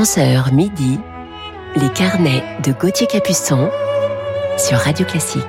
[0.00, 0.98] 11h midi,
[1.76, 3.70] les carnets de Gauthier Capuçon
[4.56, 5.44] sur Radio Classique.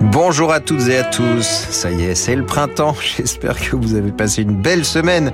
[0.00, 1.42] Bonjour à toutes et à tous.
[1.42, 2.94] Ça y est, c'est le printemps.
[3.16, 5.32] J'espère que vous avez passé une belle semaine,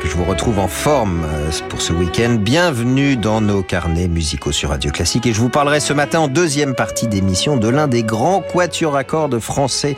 [0.00, 2.38] que je vous retrouve en forme euh, pour ce week-end.
[2.40, 5.26] Bienvenue dans nos carnets musicaux sur Radio Classique.
[5.26, 8.96] Et je vous parlerai ce matin en deuxième partie d'émission de l'un des grands quatuors
[8.96, 9.94] à cordes français.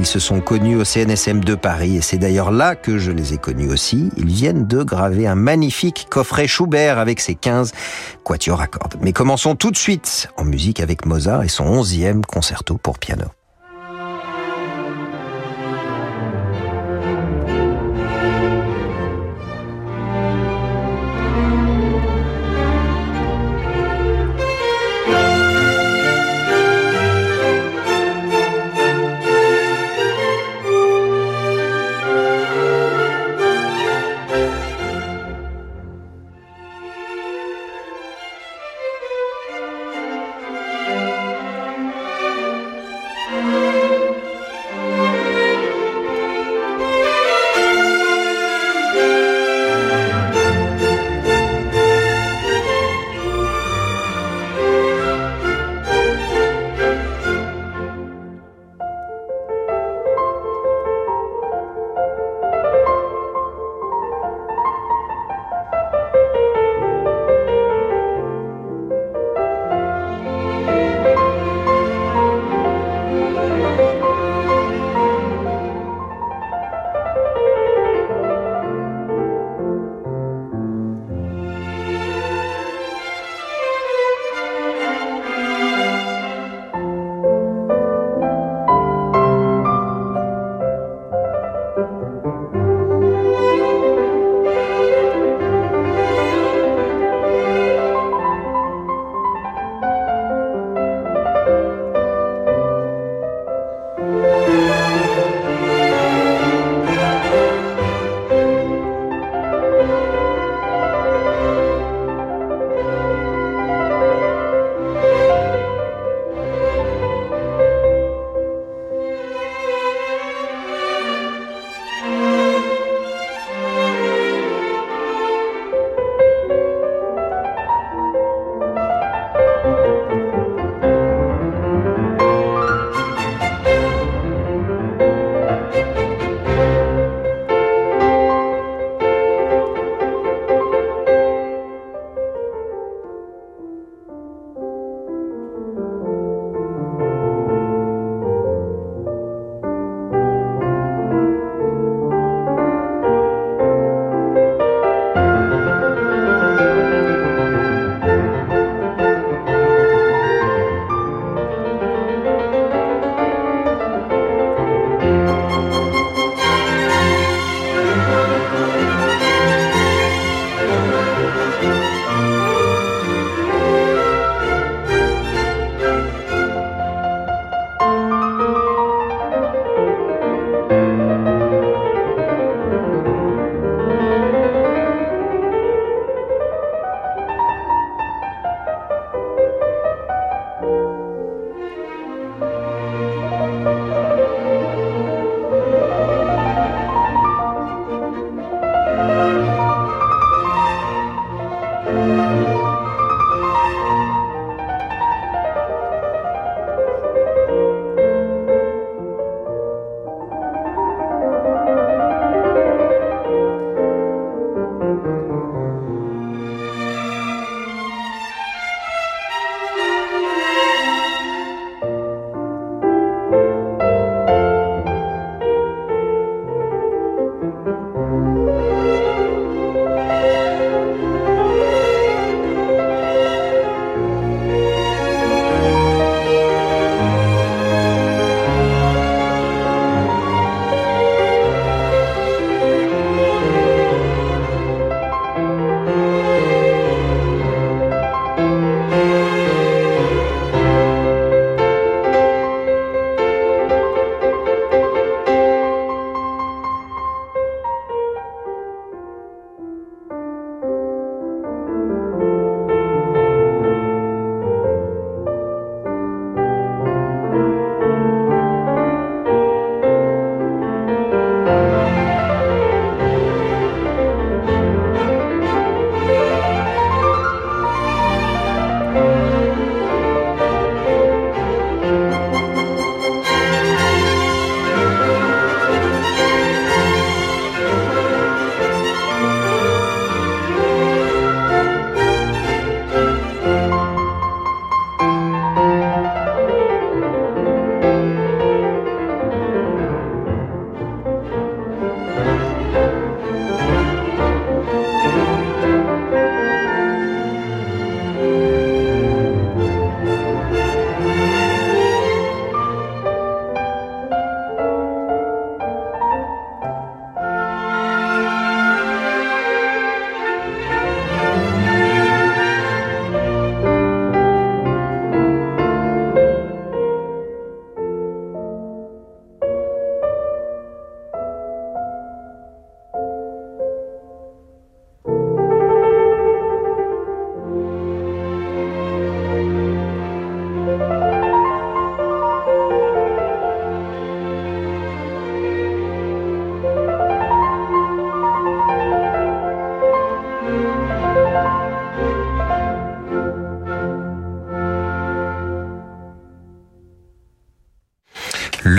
[0.00, 3.32] Ils se sont connus au CNSM de Paris et c'est d'ailleurs là que je les
[3.32, 4.10] ai connus aussi.
[4.16, 7.72] Ils viennent de graver un magnifique coffret Schubert avec ses 15
[8.24, 8.96] quatuors à cordes.
[9.00, 13.26] Mais commençons tout de suite en musique avec Mozart et son 11e concerto pour piano.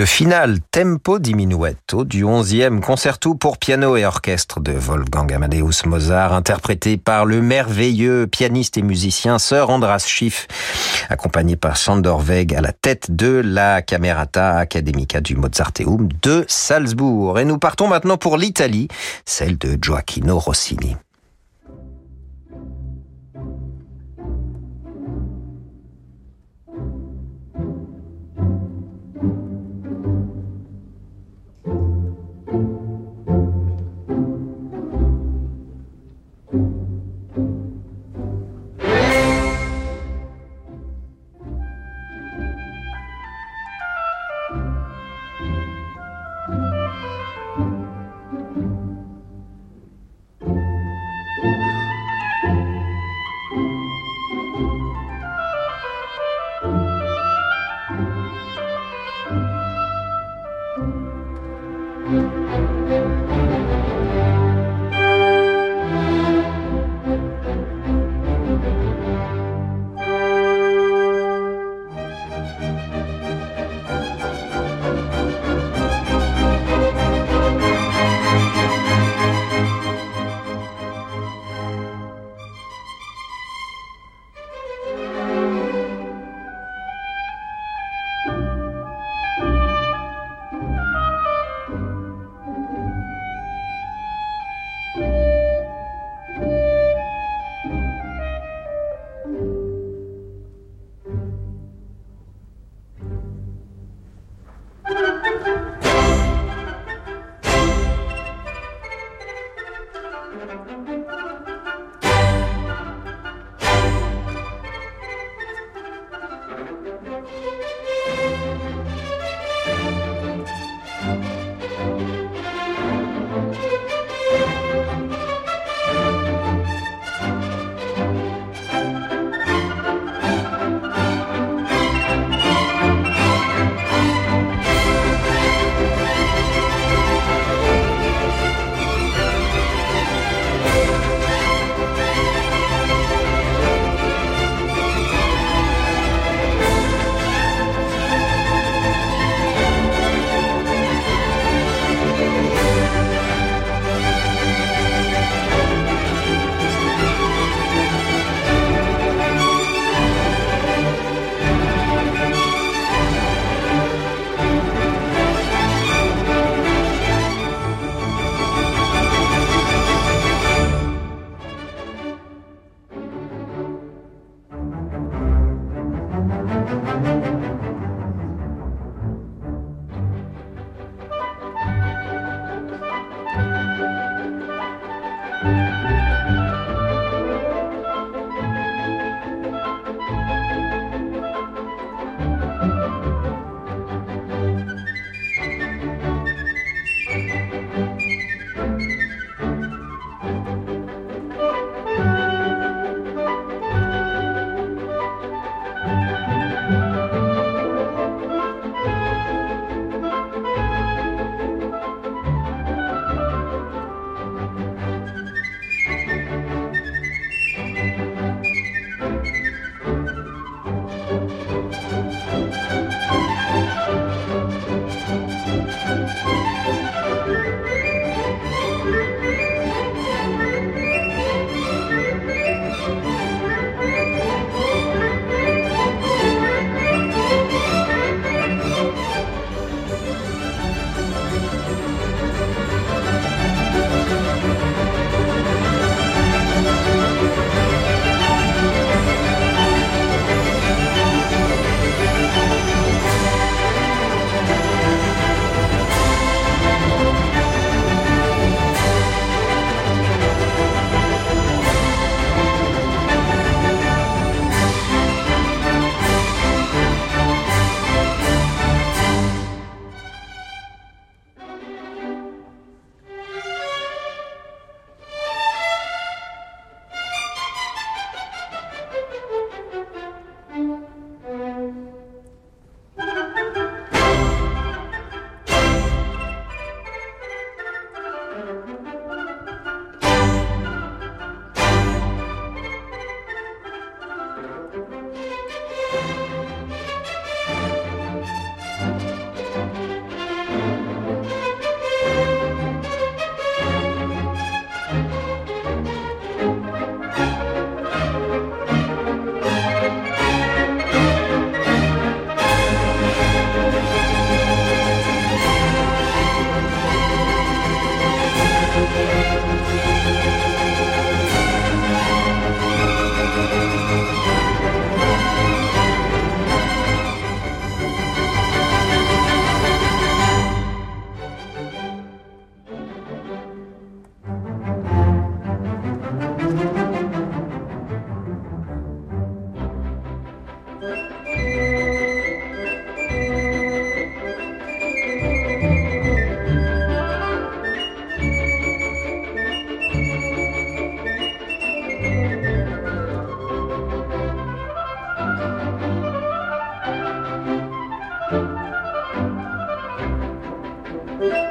[0.06, 6.96] Final Tempo diminuetto du 11e concerto pour piano et orchestre de Wolfgang Amadeus Mozart, interprété
[6.96, 10.46] par le merveilleux pianiste et musicien Sir Andras Schiff,
[11.10, 17.38] accompagné par Sandor Weg à la tête de la Camerata Academica du Mozarteum de Salzbourg.
[17.38, 18.88] Et nous partons maintenant pour l'Italie,
[19.26, 20.96] celle de Gioacchino Rossini.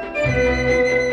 [0.02, 1.05] Música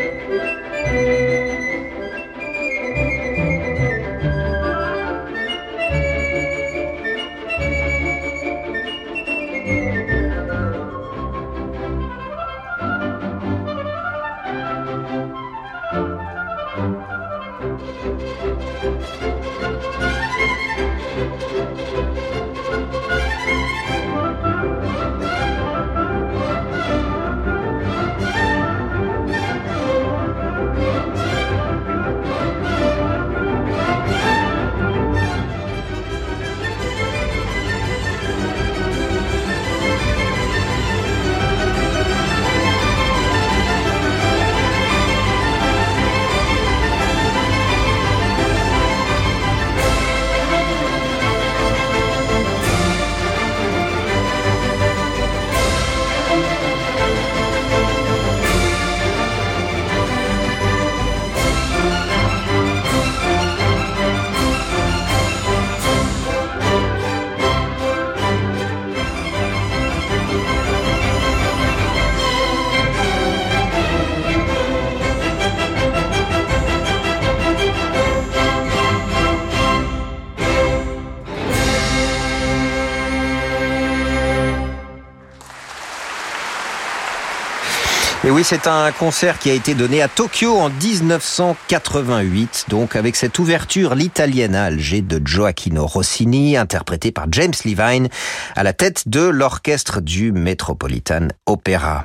[88.44, 93.94] c'est un concert qui a été donné à Tokyo en 1988, donc avec cette ouverture
[93.94, 98.10] l'italienne à Alger de Gioacchino Rossini, interprétée par James Levine,
[98.54, 102.04] à la tête de l'orchestre du Metropolitan Opera.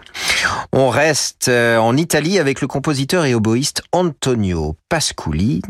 [0.71, 5.61] On reste euh, en Italie avec le compositeur et oboïste Antonio Pasculi.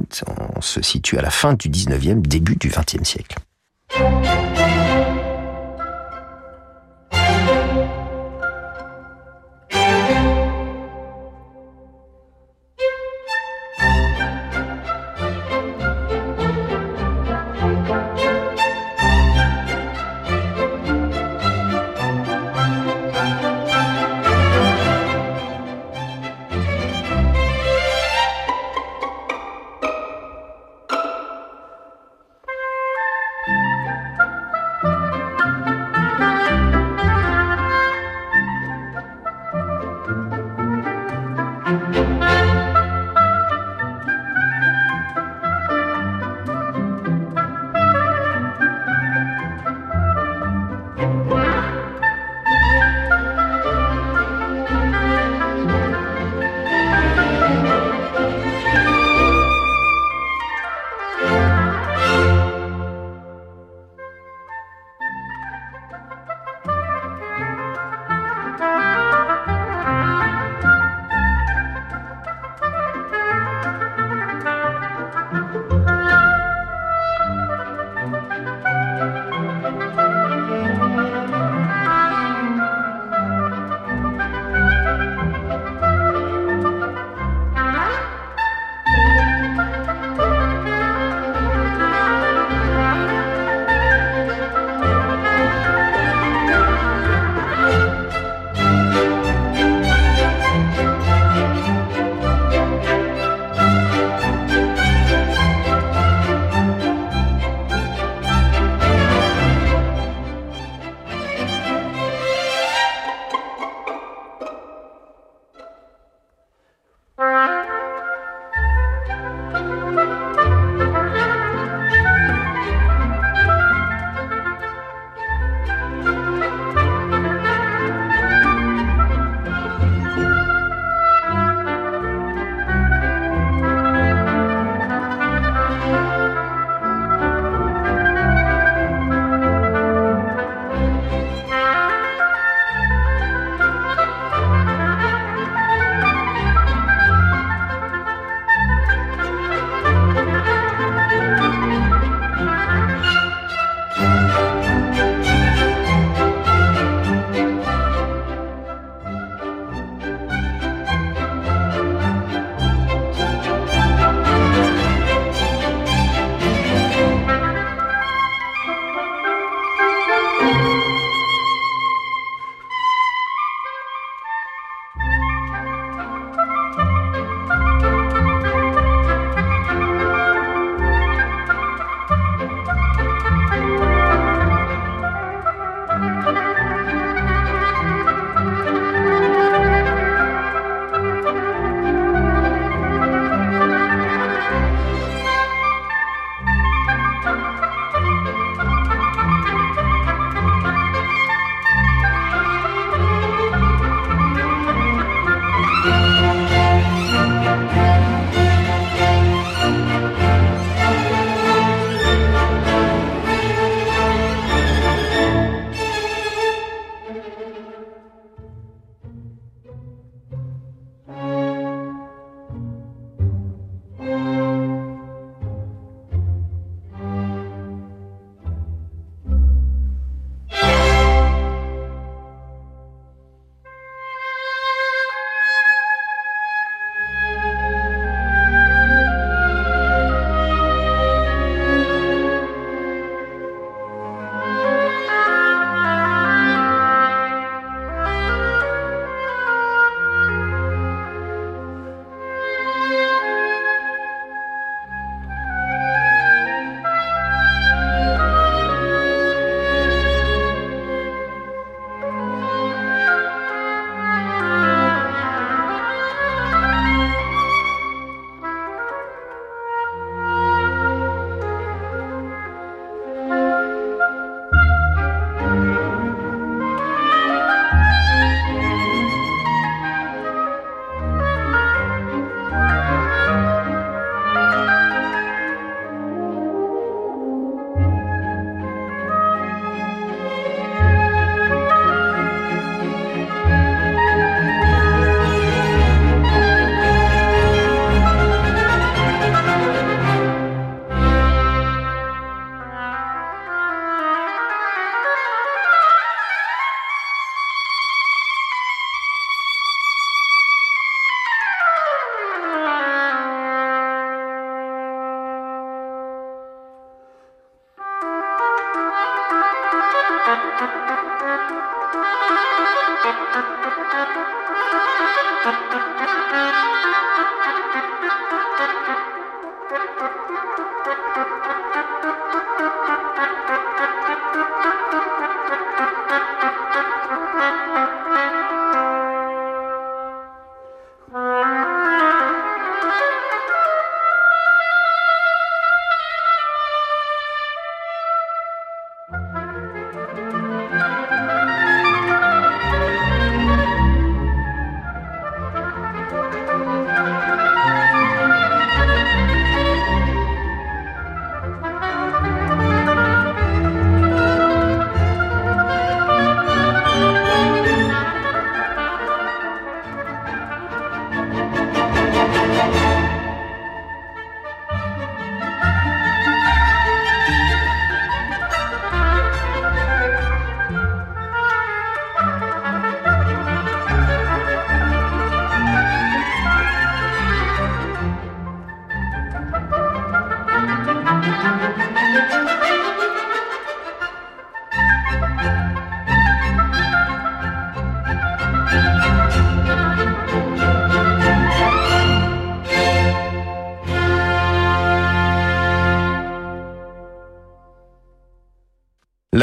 [0.56, 3.38] On se situe à la fin du 19e, début du 20e siècle.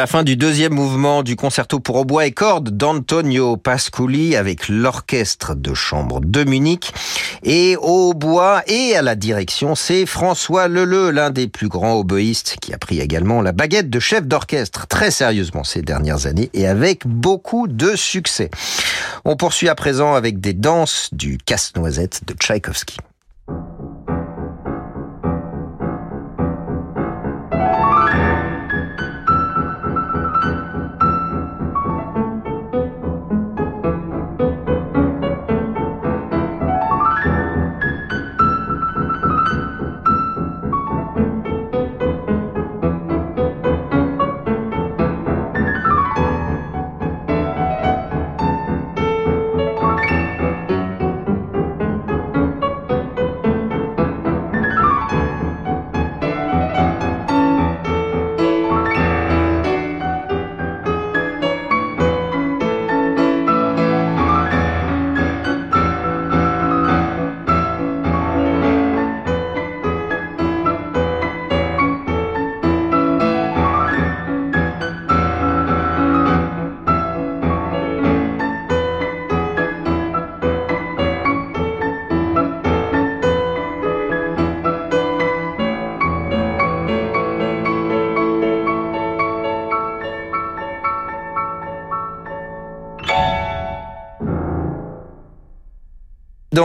[0.06, 5.56] La fin du deuxième mouvement du concerto pour hautbois et cordes d'Antonio Pasculi avec l'orchestre
[5.56, 6.92] de chambre de Munich.
[7.42, 12.58] Et au hautbois et à la direction, c'est François Leleu, l'un des plus grands oboïstes,
[12.60, 16.68] qui a pris également la baguette de chef d'orchestre très sérieusement ces dernières années et
[16.68, 18.52] avec beaucoup de succès.
[19.24, 22.98] On poursuit à présent avec des danses du casse-noisette de Tchaïkovski.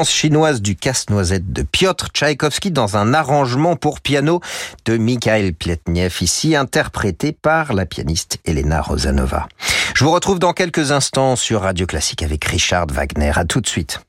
[0.09, 4.41] Chinoise du casse-noisette de Piotr Tchaïkovski dans un arrangement pour piano
[4.85, 9.47] de Mikhail Pletnev, ici interprété par la pianiste Elena Rosanova.
[9.93, 13.31] Je vous retrouve dans quelques instants sur Radio Classique avec Richard Wagner.
[13.35, 14.01] À tout de suite.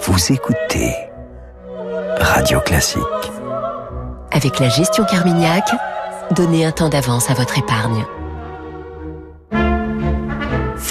[0.00, 0.94] Vous écoutez
[2.18, 3.02] Radio Classique.
[4.30, 5.68] Avec la gestion Carmignac,
[6.32, 8.04] donnez un temps d'avance à votre épargne.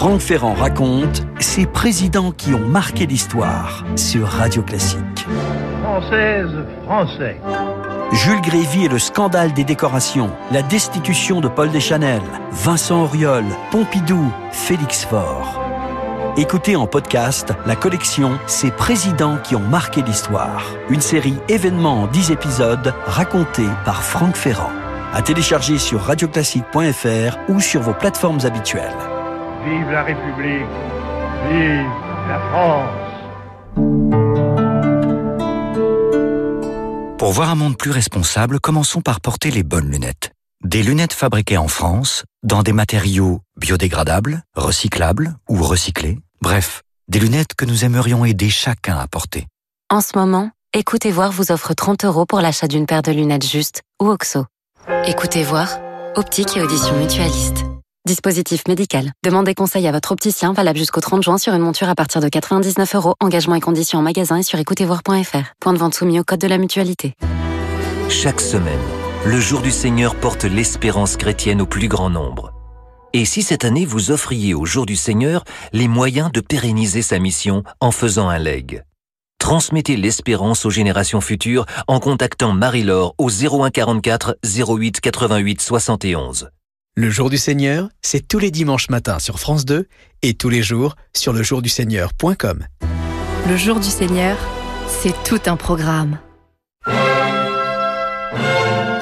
[0.01, 5.27] Franck Ferrand raconte ces présidents qui ont marqué l'histoire sur Radio Classique.
[5.83, 6.49] Française,
[6.85, 7.39] Français.
[8.11, 14.33] Jules Grévy et le scandale des décorations, la destitution de Paul Deschanel, Vincent Auriol, Pompidou,
[14.51, 15.61] Félix Faure.
[16.35, 20.65] Écoutez en podcast la collection Ces présidents qui ont marqué l'histoire.
[20.89, 24.71] Une série événements en 10 épisodes racontés par Franck Ferrand.
[25.13, 29.10] À télécharger sur radioclassique.fr ou sur vos plateformes habituelles.
[29.65, 30.65] Vive la République,
[31.49, 31.85] vive
[32.27, 32.89] la France.
[37.19, 40.31] Pour voir un monde plus responsable, commençons par porter les bonnes lunettes.
[40.63, 46.17] Des lunettes fabriquées en France, dans des matériaux biodégradables, recyclables ou recyclés.
[46.41, 49.47] Bref, des lunettes que nous aimerions aider chacun à porter.
[49.91, 53.45] En ce moment, Écoutez Voir vous offre 30 euros pour l'achat d'une paire de lunettes
[53.45, 54.45] justes ou OXO.
[55.05, 55.67] Écoutez Voir,
[56.15, 57.65] optique et audition mutualiste.
[58.07, 59.11] Dispositif médical.
[59.23, 62.29] Demandez conseil à votre opticien valable jusqu'au 30 juin sur une monture à partir de
[62.29, 63.13] 99 euros.
[63.19, 65.53] Engagement et conditions en magasin et sur écoutezvoir.fr.
[65.59, 67.13] Point de vente soumis au code de la mutualité.
[68.09, 68.79] Chaque semaine,
[69.23, 72.51] le jour du Seigneur porte l'espérance chrétienne au plus grand nombre.
[73.13, 77.19] Et si cette année vous offriez au jour du Seigneur les moyens de pérenniser sa
[77.19, 78.83] mission en faisant un leg
[79.37, 86.49] Transmettez l'espérance aux générations futures en contactant Marie-Laure au 01 44 08 88 71.
[87.01, 89.87] Le jour du Seigneur, c'est tous les dimanches matins sur France 2
[90.21, 92.67] et tous les jours sur lejourduseigneur.com.
[93.49, 94.37] Le jour du Seigneur,
[94.87, 96.19] c'est tout un programme.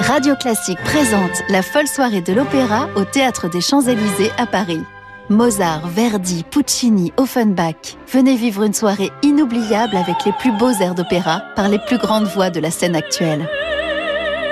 [0.00, 4.80] Radio Classique présente la folle soirée de l'opéra au Théâtre des Champs-Élysées à Paris.
[5.28, 7.98] Mozart, Verdi, Puccini, Offenbach.
[8.10, 12.28] Venez vivre une soirée inoubliable avec les plus beaux airs d'opéra par les plus grandes
[12.28, 13.46] voix de la scène actuelle.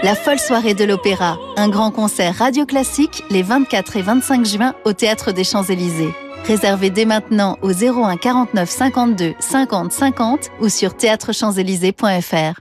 [0.02, 4.74] La folle soirée de l'opéra, un grand concert radio classique les 24 et 25 juin
[4.84, 6.14] au Théâtre des Champs-Élysées.
[6.44, 12.60] Réservez dès maintenant au 01 49 52 50 50 ou sur théâtrechamps-élysées.fr.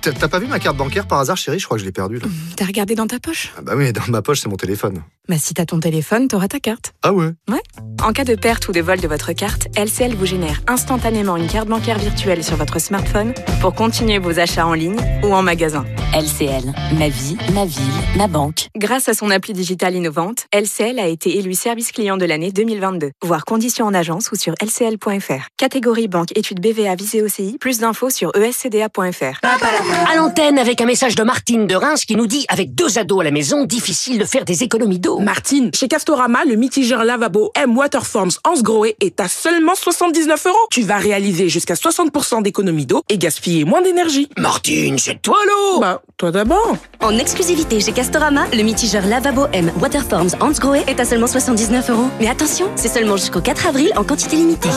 [0.00, 1.58] T'as pas vu ma carte bancaire par hasard, chérie?
[1.58, 2.26] Je crois que je l'ai perdue là.
[2.56, 3.52] T'as regardé dans ta poche?
[3.58, 5.02] Ah bah oui, dans ma poche, c'est mon téléphone.
[5.28, 6.94] Bah si t'as ton téléphone, t'auras ta carte.
[7.04, 7.60] Ah ouais Ouais.
[8.02, 11.46] En cas de perte ou de vol de votre carte, LCL vous génère instantanément une
[11.46, 15.84] carte bancaire virtuelle sur votre smartphone pour continuer vos achats en ligne ou en magasin.
[16.12, 16.64] LCL,
[16.98, 17.82] ma vie, ma ville,
[18.16, 18.66] ma banque.
[18.76, 23.12] Grâce à son appli digitale innovante, LCL a été élu service client de l'année 2022.
[23.22, 25.46] Voir conditions en agence ou sur lcl.fr.
[25.56, 27.58] Catégorie banque études BVA visée OCI.
[27.60, 29.38] Plus d'infos sur escda.fr.
[29.44, 33.20] À l'antenne avec un message de Martine de Reims qui nous dit avec deux ados
[33.20, 35.11] à la maison, difficile de faire des économies d'eau.
[35.20, 40.56] Martine, chez Castorama, le mitigeur lavabo M Waterforms Hansgrohe est à seulement 79 euros.
[40.70, 44.28] Tu vas réaliser jusqu'à 60% d'économie d'eau et gaspiller moins d'énergie.
[44.38, 46.76] Martine, c'est toi l'eau Bah, toi d'abord.
[47.00, 52.08] En exclusivité chez Castorama, le mitigeur lavabo M Waterforms Hansgrohe est à seulement 79 euros.
[52.20, 54.70] Mais attention, c'est seulement jusqu'au 4 avril en quantité limitée.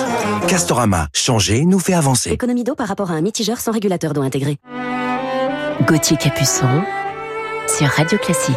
[0.48, 2.32] Castorama, changer nous fait avancer.
[2.32, 4.58] Économie d'eau par rapport à un mitigeur sans régulateur d'eau intégré.
[5.88, 6.84] Gauthier Capuçon
[7.67, 8.56] sur Radio Classique.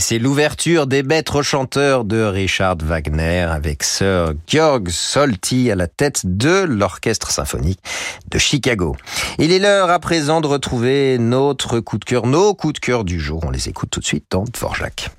[0.00, 6.22] C'est l'ouverture des maîtres chanteurs de Richard Wagner avec Sir Georg Solti à la tête
[6.24, 7.80] de l'Orchestre symphonique
[8.30, 8.96] de Chicago.
[9.38, 13.04] Il est l'heure à présent de retrouver notre coup de cœur, nos coups de cœur
[13.04, 13.42] du jour.
[13.46, 15.10] On les écoute tout de suite dans Dvorak.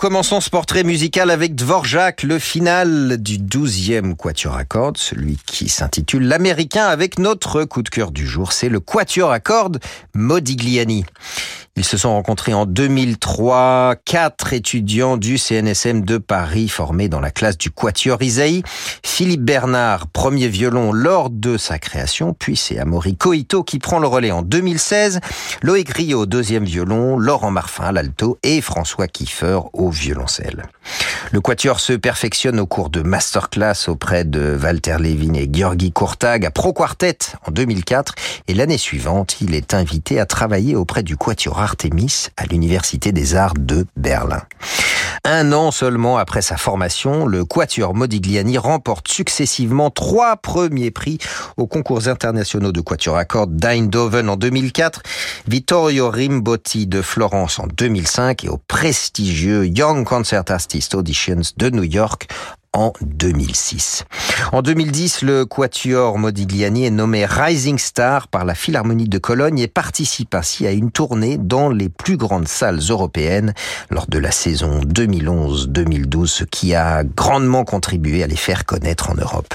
[0.00, 5.68] Commençons ce portrait musical avec Dvorak, le final du 12e Quatuor à cordes, celui qui
[5.68, 8.52] s'intitule L'Américain avec notre coup de cœur du jour.
[8.52, 9.78] C'est le Quatuor à cordes
[10.14, 11.04] Modigliani.
[11.80, 17.30] Ils se sont rencontrés en 2003, quatre étudiants du CNSM de Paris formés dans la
[17.30, 18.62] classe du Quatuor Isaïe.
[19.02, 24.06] Philippe Bernard, premier violon lors de sa création, puis c'est Amaury Coito qui prend le
[24.06, 25.20] relais en 2016,
[25.62, 30.64] Loïc Rio, deuxième violon, Laurent Marfin l'alto et François Kiefer au violoncelle.
[31.32, 36.44] Le Quatuor se perfectionne au cours de masterclass auprès de Walter Levin et Georgi Courtag
[36.44, 38.14] à Pro Quartet en 2004
[38.48, 41.69] et l'année suivante, il est invité à travailler auprès du Quatuor
[42.36, 44.42] À l'Université des Arts de Berlin.
[45.24, 51.18] Un an seulement après sa formation, le Quatuor Modigliani remporte successivement trois premiers prix
[51.56, 55.02] aux concours internationaux de Quatuor à cordes d'Eindhoven en 2004,
[55.46, 61.84] Vittorio Rimbotti de Florence en 2005 et au prestigieux Young Concert Artist Auditions de New
[61.84, 62.28] York
[62.72, 64.04] en 2006.
[64.52, 69.68] En 2010, le Quatuor Modigliani est nommé Rising Star par la Philharmonie de Cologne et
[69.68, 73.54] participe ainsi à une tournée dans les plus grandes salles européennes
[73.90, 79.14] lors de la saison 2011-2012, ce qui a grandement contribué à les faire connaître en
[79.14, 79.54] Europe.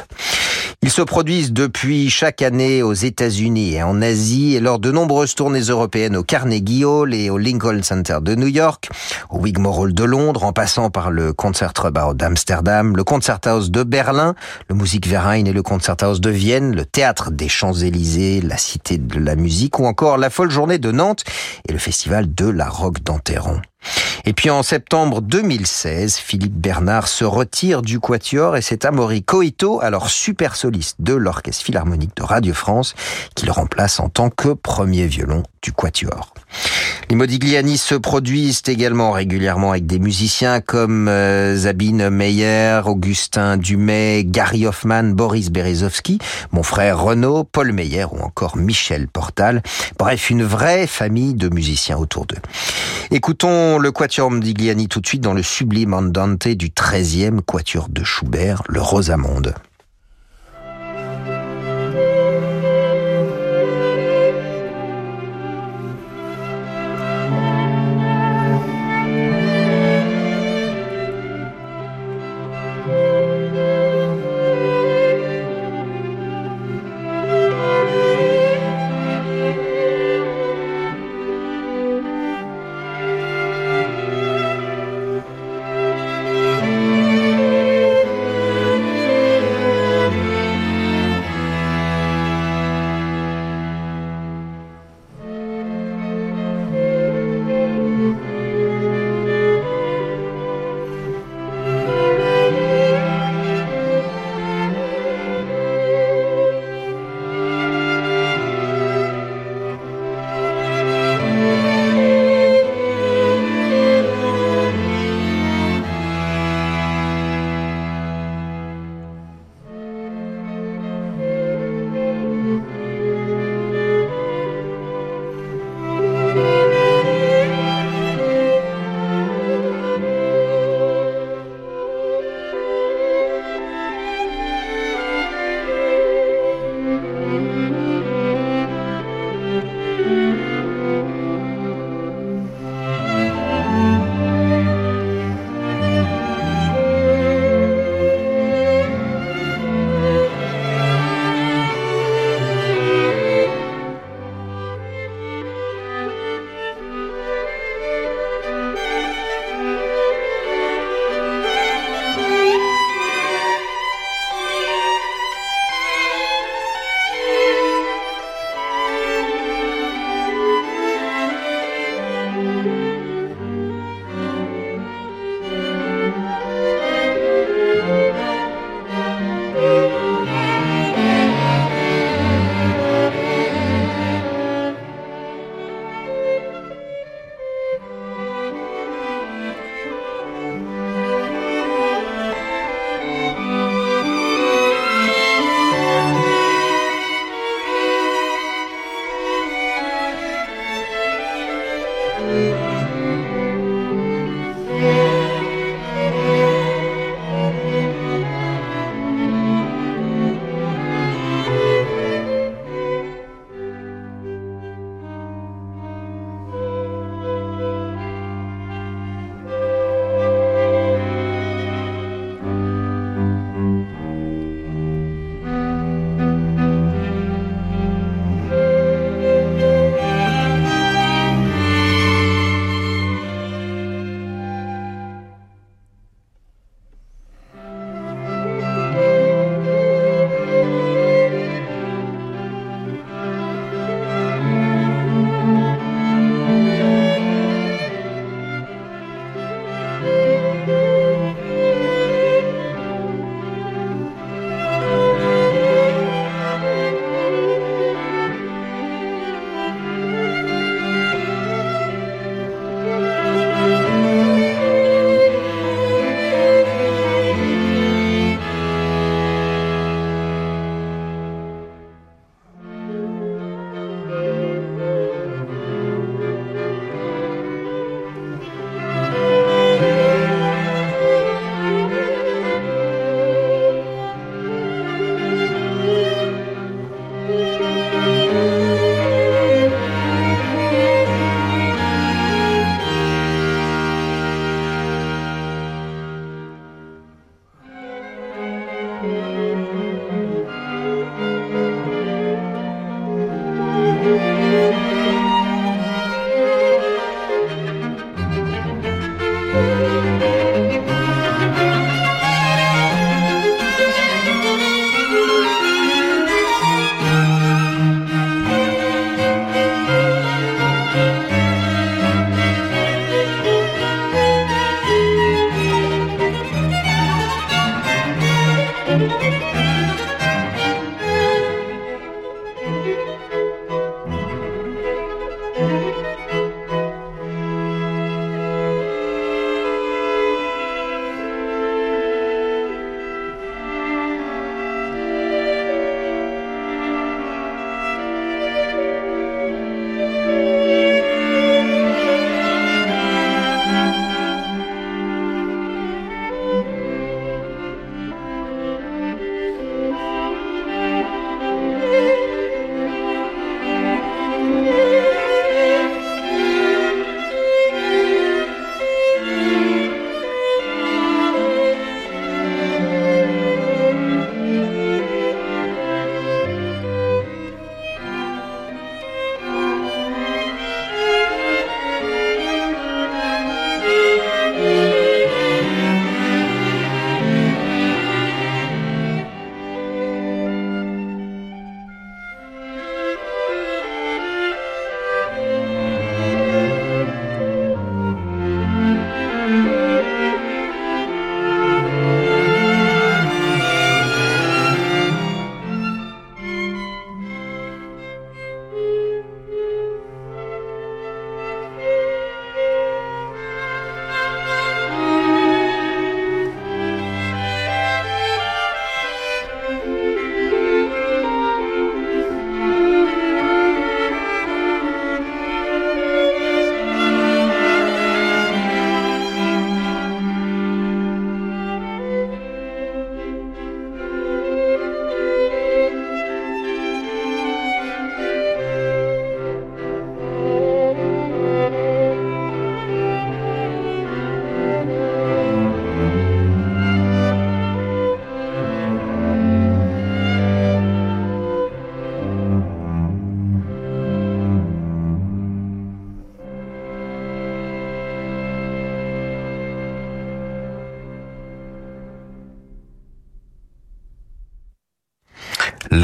[0.82, 5.34] Ils se produisent depuis chaque année aux États-Unis et en Asie et lors de nombreuses
[5.34, 8.90] tournées européennes au Carnegie Hall et au Lincoln Center de New York,
[9.30, 14.36] au Wigmore Hall de Londres, en passant par le Concertgebouw d'Amsterdam, le Concerthaus de Berlin,
[14.68, 19.38] le Musikverein et le Concerthaus de Vienne, le Théâtre des Champs-Élysées, la Cité de la
[19.38, 21.24] Musique ou encore la Folle Journée de Nantes
[21.70, 23.62] et le Festival de la Roque d'Enterron.
[24.26, 29.80] Et puis en septembre 2016, Philippe Bernard se retire du Quatuor et c'est Amaury Coito,
[29.82, 32.96] alors super soliste de l'Orchestre Philharmonique de Radio France,
[33.36, 36.34] qui le remplace en tant que premier violon du Quatuor.
[37.10, 44.24] Les Modigliani se produisent également régulièrement avec des musiciens comme euh, Zabine Meyer, Augustin Dumay,
[44.26, 46.18] Gary Hoffman, Boris Berezovski,
[46.52, 49.62] mon frère Renaud, Paul Meyer ou encore Michel Portal.
[50.00, 52.42] Bref, une vraie famille de musiciens autour d'eux.
[53.12, 58.04] Écoutons le Quatuor Modigliani tout de suite dans le sublime Andante du 13e Quatuor de
[58.04, 59.54] Schubert, le Rosamonde.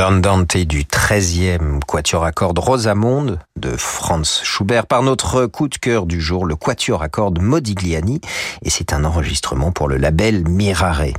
[0.01, 6.07] L'Andante du 13e quatuor à cordes Rosamonde de Franz Schubert par notre coup de cœur
[6.07, 8.19] du jour, le quatuor à cordes Modigliani,
[8.63, 11.13] et c'est un enregistrement pour le label Mirare.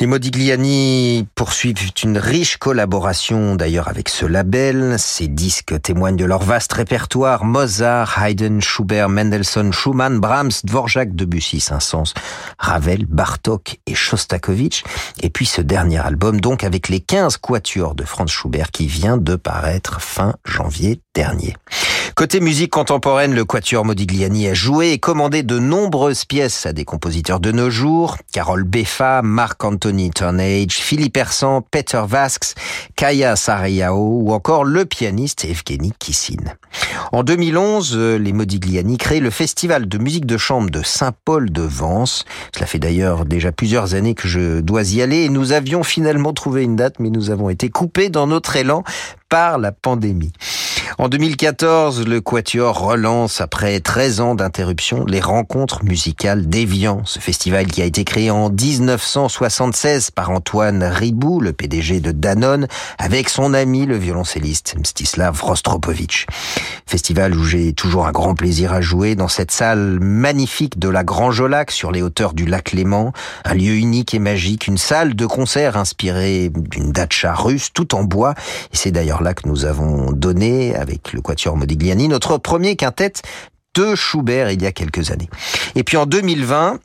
[0.00, 4.94] Les Modigliani poursuivent une riche collaboration d'ailleurs avec ce label.
[4.96, 7.44] Ces disques témoignent de leur vaste répertoire.
[7.44, 12.14] Mozart, Haydn, Schubert, Mendelssohn, Schumann, Brahms, Dvorak, Debussy, Saint-Saëns,
[12.60, 14.84] Ravel, Bartok et Shostakovich.
[15.20, 19.16] Et puis ce dernier album donc avec les 15 quatuors de Franz Schubert qui vient
[19.16, 21.56] de paraître fin janvier dernier.
[22.18, 26.84] Côté musique contemporaine, le Quatuor Modigliani a joué et commandé de nombreuses pièces à des
[26.84, 28.16] compositeurs de nos jours.
[28.32, 32.56] Carole Beffa, Marc Anthony Turnage, Philippe Hersan, Peter Vasks,
[32.96, 36.42] Kaya Sariao ou encore le pianiste Evgeny Kissin.
[37.12, 42.24] En 2011, les Modigliani créent le festival de musique de chambre de Saint-Paul de Vence.
[42.52, 46.32] Cela fait d'ailleurs déjà plusieurs années que je dois y aller et nous avions finalement
[46.32, 48.82] trouvé une date mais nous avons été coupés dans notre élan
[49.28, 50.32] par la pandémie.
[50.96, 57.66] En 2014, le Quatuor relance, après 13 ans d'interruption, les rencontres musicales d'Evian, ce festival
[57.66, 62.68] qui a été créé en 1976 par Antoine Ribou, le PDG de Danone,
[62.98, 66.26] avec son ami le violoncelliste Mstislav Rostropovich.
[66.86, 71.04] Festival où j'ai toujours un grand plaisir à jouer dans cette salle magnifique de la
[71.04, 73.12] Grand Jolac sur les hauteurs du lac Léman,
[73.44, 78.04] un lieu unique et magique, une salle de concert inspirée d'une datcha russe tout en
[78.04, 78.34] bois.
[78.72, 83.12] Et c'est d'ailleurs là que nous avons donné avec le Quatuor Modigliani, notre premier quintet
[83.74, 85.28] de Schubert il y a quelques années.
[85.74, 86.78] Et puis en 2020,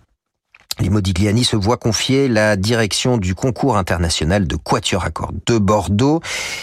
[0.80, 5.60] les Modigliani se voient confier la direction du concours international de quatuor à cordes de
[5.60, 6.20] Bordeaux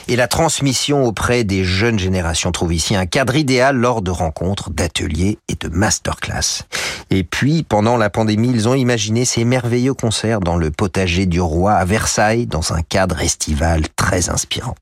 [0.09, 4.71] et la transmission auprès des jeunes générations trouve ici un cadre idéal lors de rencontres,
[4.71, 6.65] d'ateliers et de masterclass.
[7.13, 11.41] Et puis, pendant la pandémie, ils ont imaginé ces merveilleux concerts dans le potager du
[11.41, 14.77] roi à Versailles, dans un cadre estival très inspirant.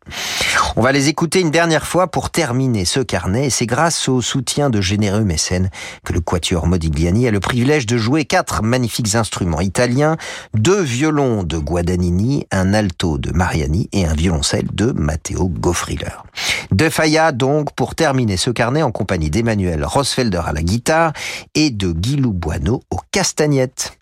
[0.76, 4.20] On va les écouter une dernière fois pour terminer ce carnet, et c'est grâce au
[4.20, 5.70] soutien de généreux mécènes
[6.04, 10.18] que le Quatuor Modigliani a le privilège de jouer quatre magnifiques instruments italiens,
[10.52, 16.24] deux violons de Guadagnini, un alto de Mariani et un violoncelle de Matteo Goffriller.
[16.72, 21.12] De Faya donc pour terminer ce carnet en compagnie d'Emmanuel Rosfelder à la guitare
[21.54, 23.97] et de Guilou Bueno aux castagnettes.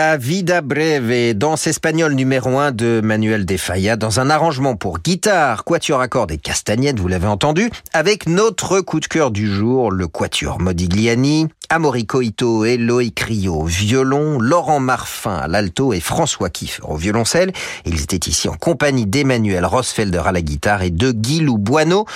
[0.00, 5.00] La Vida Breve, danse espagnole numéro 1 de Manuel de Falla, dans un arrangement pour
[5.00, 9.46] guitare, quatuor à cordes et castagnette, vous l'avez entendu, avec notre coup de cœur du
[9.46, 13.24] jour, le quatuor Modigliani, Amorico Ito et Loïc
[13.66, 17.52] violon, Laurent Marfin à l'alto et François Kiefer au violoncelle.
[17.86, 22.06] Ils étaient ici en compagnie d'Emmanuel Rosfelder à la guitare et de Guy Louboineau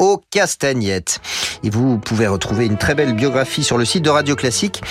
[0.00, 1.20] aux castagnettes.
[1.62, 4.82] Et vous pouvez retrouver une très belle biographie sur le site de Radio Classique,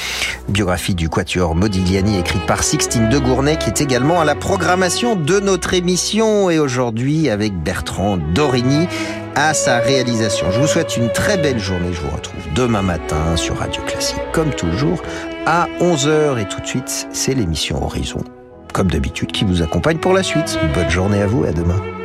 [0.47, 5.17] biographie du quatuor Modigliani écrite par Sixtine de Gournay qui est également à la programmation
[5.17, 8.87] de notre émission et aujourd'hui avec Bertrand Dorigny
[9.35, 10.51] à sa réalisation.
[10.51, 11.91] Je vous souhaite une très belle journée.
[11.91, 15.01] Je vous retrouve demain matin sur Radio Classique comme toujours
[15.45, 18.23] à 11h et tout de suite c'est l'émission Horizon
[18.73, 20.59] comme d'habitude qui vous accompagne pour la suite.
[20.73, 22.02] Bonne journée à vous et à demain.